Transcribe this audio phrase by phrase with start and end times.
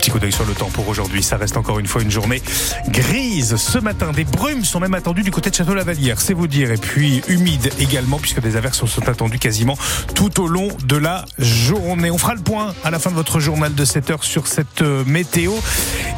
[0.00, 1.22] Petit coup d'œil sur le temps pour aujourd'hui.
[1.22, 2.40] Ça reste encore une fois une journée
[2.88, 3.56] grise.
[3.56, 6.70] Ce matin, des brumes sont même attendues du côté de Château-Lavalière, c'est vous dire.
[6.70, 9.76] Et puis humide également, puisque des averses sont attendues quasiment
[10.14, 12.10] tout au long de la journée.
[12.10, 14.80] On fera le point à la fin de votre journal de 7 heures sur cette
[14.80, 15.52] euh, météo.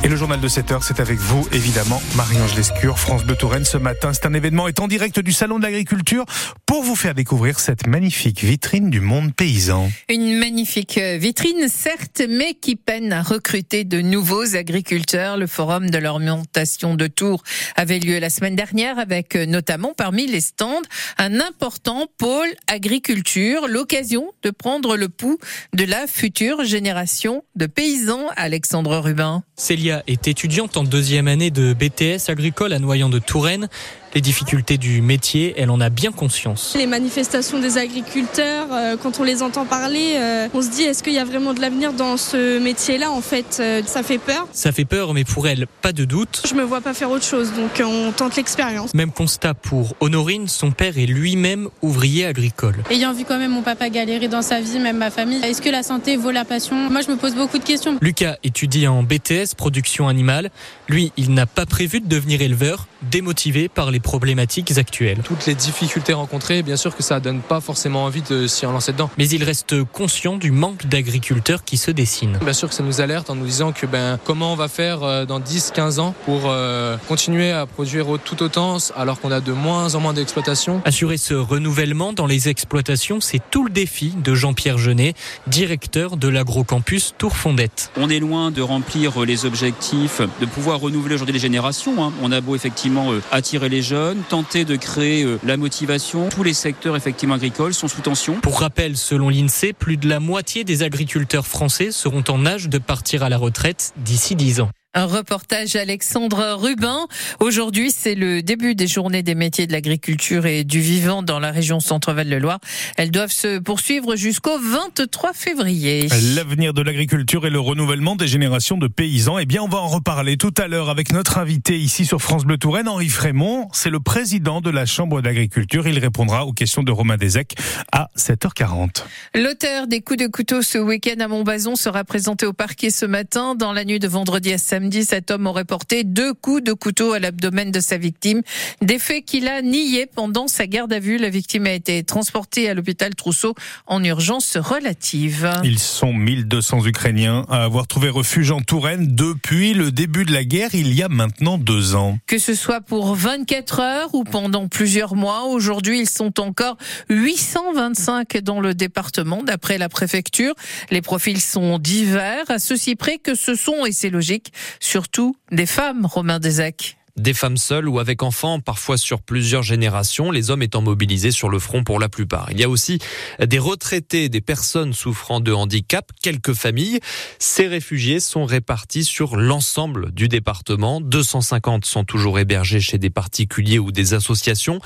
[0.04, 3.64] Et le journal de 7 heures, c'est avec vous, évidemment, Marie-Ange Lescure, France Bleu Touraine.
[3.64, 6.24] Ce matin, c'est un événement est en direct du Salon de l'Agriculture
[6.66, 9.92] pour vous faire découvrir cette magnifique vitrine du monde paysan.
[10.08, 15.36] Une magnifique vitrine, certes, mais qui peine à recruter de nouveaux agriculteurs.
[15.36, 17.44] Le forum de l'orientation de Tours
[17.76, 20.82] avait lieu la semaine dernière avec euh, notamment parmi les stands
[21.18, 25.38] un important pôle agriculture, l'occasion de prendre le pouls
[25.74, 28.26] de la future génération de paysans.
[28.34, 29.44] Alexandre Rubin.
[29.62, 33.68] Célia est étudiante en deuxième année de BTS agricole à Noyant de Touraine.
[34.14, 36.74] Les difficultés du métier, elle en a bien conscience.
[36.76, 41.02] Les manifestations des agriculteurs, euh, quand on les entend parler, euh, on se dit est-ce
[41.02, 44.46] qu'il y a vraiment de l'avenir dans ce métier-là En fait, euh, ça fait peur.
[44.52, 46.42] Ça fait peur, mais pour elle, pas de doute.
[46.46, 48.92] Je me vois pas faire autre chose, donc on tente l'expérience.
[48.92, 52.84] Même constat pour Honorine, son père est lui-même ouvrier agricole.
[52.90, 55.70] Ayant vu quand même mon papa galérer dans sa vie, même ma famille, est-ce que
[55.70, 56.90] la santé vaut la passion?
[56.90, 57.96] Moi, je me pose beaucoup de questions.
[58.02, 60.50] Lucas étudie en BTS, production animale.
[60.86, 65.20] Lui, il n'a pas prévu de devenir éleveur, démotivé par les problématiques actuelles.
[65.24, 68.92] Toutes les difficultés rencontrées, bien sûr que ça donne pas forcément envie de s'y lancer
[68.92, 69.10] dedans.
[69.18, 72.38] Mais il reste conscient du manque d'agriculteurs qui se dessine.
[72.42, 75.02] Bien sûr que ça nous alerte en nous disant que ben comment on va faire
[75.02, 79.52] euh, dans 10-15 ans pour euh, continuer à produire tout autant alors qu'on a de
[79.52, 80.82] moins en moins d'exploitations?
[80.84, 85.14] Assurer ce renouvellement dans les exploitations, c'est tout le défi de Jean-Pierre Genet,
[85.46, 87.90] directeur de l'agrocampus Tour-Fondette.
[87.96, 92.02] On est loin de remplir les objectifs, de pouvoir renouveler aujourd'hui les générations.
[92.04, 92.12] hein.
[92.22, 93.91] On a beau effectivement euh, attirer les jeunes,
[94.28, 96.28] tenter de créer euh, la motivation.
[96.28, 98.40] Tous les secteurs effectivement agricoles sont sous tension.
[98.40, 102.78] Pour rappel, selon l'INSEE, plus de la moitié des agriculteurs français seront en âge de
[102.78, 104.70] partir à la retraite d'ici 10 ans.
[104.94, 107.06] Un reportage Alexandre Rubin.
[107.40, 111.50] Aujourd'hui, c'est le début des journées des métiers de l'agriculture et du vivant dans la
[111.50, 112.58] région Centre-Val-de-Loire.
[112.98, 116.08] Elles doivent se poursuivre jusqu'au 23 février.
[116.34, 119.38] L'avenir de l'agriculture et le renouvellement des générations de paysans.
[119.38, 122.44] Eh bien, on va en reparler tout à l'heure avec notre invité ici sur France
[122.44, 123.70] Bleu Touraine, Henri Frémont.
[123.72, 125.88] C'est le président de la Chambre d'agriculture.
[125.88, 127.54] Il répondra aux questions de Romain Desec
[127.92, 129.04] à 7h40.
[129.34, 133.54] L'auteur des coups de couteau ce week-end à Montbazon sera présenté au parquet ce matin.
[133.54, 137.12] Dans la nuit de vendredi à samedi, cet homme aurait porté deux coups de couteau
[137.12, 138.42] à l'abdomen de sa victime.
[138.80, 141.18] Des faits qu'il a niés pendant sa garde à vue.
[141.18, 143.54] La victime a été transportée à l'hôpital Trousseau
[143.86, 145.50] en urgence relative.
[145.64, 150.44] Ils sont 1200 Ukrainiens à avoir trouvé refuge en Touraine depuis le début de la
[150.44, 152.18] guerre, il y a maintenant deux ans.
[152.26, 156.76] Que ce soit pour 24 heures ou pendant plusieurs mois, aujourd'hui ils sont encore
[157.08, 160.54] 825 dans le département d'après la préfecture.
[160.90, 165.66] Les profils sont divers, à ceci près que ce sont, et c'est logique, surtout des
[165.66, 166.96] femmes, Romain Desec.
[167.18, 171.50] Des femmes seules ou avec enfants, parfois sur plusieurs générations, les hommes étant mobilisés sur
[171.50, 172.50] le front pour la plupart.
[172.50, 173.00] Il y a aussi
[173.38, 177.00] des retraités, des personnes souffrant de handicap, quelques familles.
[177.38, 181.02] Ces réfugiés sont répartis sur l'ensemble du département.
[181.02, 184.80] 250 sont toujours hébergés chez des particuliers ou des associations.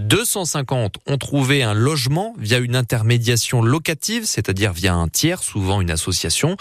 [0.00, 5.90] 250 ont trouvé un logement via une intermédiation locative, c'est-à-dire via un tiers, souvent une
[5.90, 6.56] association.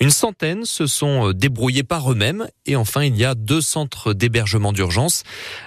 [0.00, 2.48] Une centaine se sont débrouillés par eux-mêmes.
[2.66, 5.22] Et enfin, il y a deux centres d'hébergement d'urgence,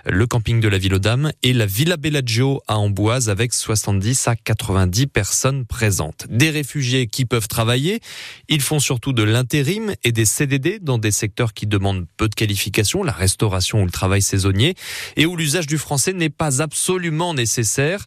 [0.05, 4.27] le camping de la Ville aux Dames et la Villa Bellagio à Amboise avec 70
[4.27, 6.25] à 90 personnes présentes.
[6.29, 7.99] Des réfugiés qui peuvent travailler,
[8.47, 12.35] ils font surtout de l'intérim et des CDD dans des secteurs qui demandent peu de
[12.35, 14.73] qualifications, la restauration ou le travail saisonnier
[15.15, 18.05] et où l'usage du français n'est pas absolument nécessaire.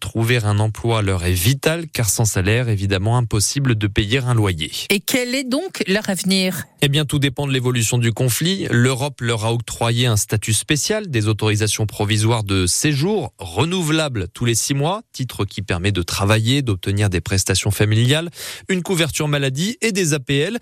[0.00, 4.70] Trouver un emploi leur est vital car sans salaire, évidemment impossible de payer un loyer.
[4.90, 6.64] Et quel est donc leur avenir?
[6.82, 8.66] Eh bien, tout dépend de l'évolution du conflit.
[8.70, 14.54] L'Europe leur a octroyé un statut spécial, des autorisations provisoires de séjour renouvelables tous les
[14.54, 18.30] six mois, titre qui permet de travailler, d'obtenir des prestations familiales,
[18.68, 20.58] une couverture maladie et des APL.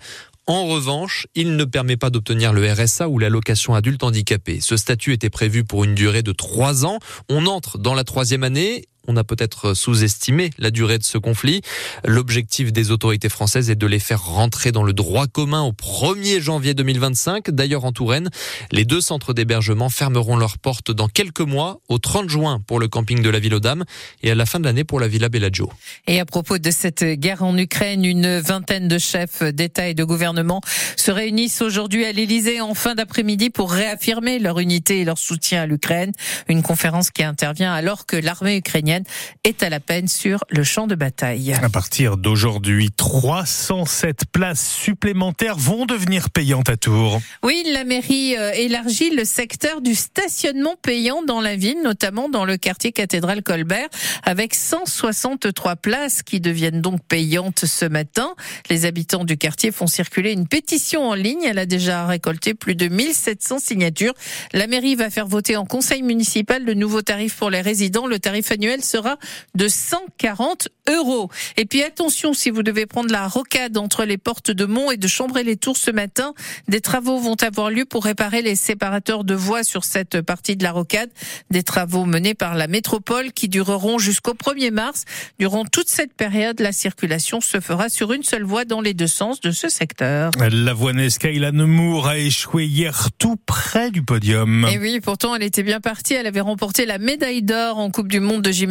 [0.47, 4.61] En revanche, il ne permet pas d'obtenir le RSA ou l'allocation adulte handicapé.
[4.61, 6.97] Ce statut était prévu pour une durée de trois ans.
[7.29, 8.85] On entre dans la troisième année.
[9.11, 11.61] On a peut-être sous-estimé la durée de ce conflit.
[12.05, 16.39] L'objectif des autorités françaises est de les faire rentrer dans le droit commun au 1er
[16.39, 17.49] janvier 2025.
[17.49, 18.29] D'ailleurs, en Touraine,
[18.71, 22.87] les deux centres d'hébergement fermeront leurs portes dans quelques mois, au 30 juin pour le
[22.87, 23.83] camping de la Ville aux Dames
[24.21, 25.71] et à la fin de l'année pour la Villa Bellagio.
[26.05, 30.03] Et à propos de cette guerre en Ukraine, une vingtaine de chefs d'État et de
[30.03, 30.61] gouvernement
[30.97, 35.63] se réunissent aujourd'hui à l'Élysée en fin d'après-midi pour réaffirmer leur unité et leur soutien
[35.63, 36.11] à l'Ukraine.
[36.47, 38.98] Une conférence qui intervient alors que l'armée ukrainienne
[39.43, 41.53] est à la peine sur le champ de bataille.
[41.53, 47.21] À partir d'aujourd'hui, 307 places supplémentaires vont devenir payantes à Tours.
[47.43, 52.45] Oui, la mairie euh, élargit le secteur du stationnement payant dans la ville, notamment dans
[52.45, 53.89] le quartier cathédrale Colbert,
[54.23, 58.35] avec 163 places qui deviennent donc payantes ce matin.
[58.69, 61.43] Les habitants du quartier font circuler une pétition en ligne.
[61.43, 64.13] Elle a déjà récolté plus de 1700 signatures.
[64.53, 68.07] La mairie va faire voter en conseil municipal le nouveau tarif pour les résidents.
[68.07, 69.17] Le tarif annuel sera
[69.55, 71.29] de 140 euros.
[71.57, 74.97] Et puis attention, si vous devez prendre la rocade entre les portes de Mont et
[74.97, 76.33] de Chambray-les-Tours ce matin,
[76.67, 80.63] des travaux vont avoir lieu pour réparer les séparateurs de voies sur cette partie de
[80.63, 81.09] la rocade.
[81.51, 85.05] Des travaux menés par la métropole qui dureront jusqu'au 1er mars.
[85.37, 89.07] Durant toute cette période, la circulation se fera sur une seule voie dans les deux
[89.07, 90.31] sens de ce secteur.
[90.51, 94.67] La voine Skylan Moore a échoué hier tout près du podium.
[94.71, 96.13] Et oui, pourtant elle était bien partie.
[96.13, 98.68] Elle avait remporté la médaille d'or en Coupe du Monde de gymnastique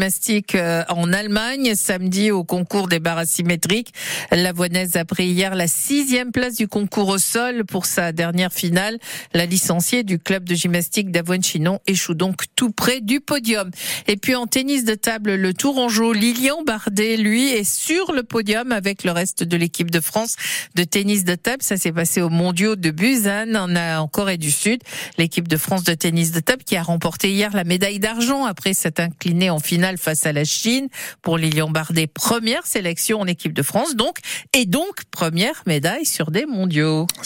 [0.55, 3.93] euh, en Allemagne samedi au concours des barres asymétriques.
[4.31, 8.53] La Voinaise a pris hier la sixième place du concours au sol pour sa dernière
[8.53, 8.99] finale.
[9.35, 13.71] La licenciée du club de gymnastique d'Avoine-Chinon échoue donc tout près du podium.
[14.06, 18.73] Et puis en tennis de table, le Tourangeau Lilian Bardet, lui, est sur le podium
[18.73, 20.37] avec le reste de l'équipe de France
[20.75, 21.62] de tennis de table.
[21.62, 24.81] Ça s'est passé au Mondiaux de Busan en, en Corée du Sud.
[25.17, 28.75] L'équipe de France de tennis de table qui a remporté hier la médaille d'argent après
[28.75, 29.59] s'être inclinée en
[29.96, 30.88] face à la Chine.
[31.23, 34.19] Pour Lilian Bardet, première sélection en équipe de France donc,
[34.52, 37.08] et donc première médaille sur des mondiaux.